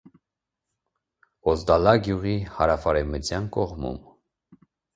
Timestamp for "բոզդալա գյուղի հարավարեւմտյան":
1.49-3.49